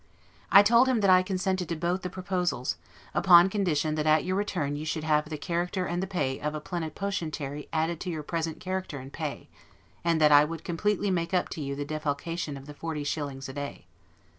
[0.51, 2.75] I told him that I consented to both the proposals,
[3.13, 6.53] upon condition that at your return you should have the character and the pay of
[6.63, 9.47] Plenipotentiary added to your present character and pay;
[10.03, 13.47] and that I would completely make up to you the defalcation of the forty shillings
[13.47, 13.85] a day.